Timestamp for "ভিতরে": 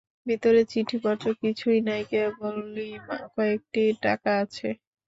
0.25-0.61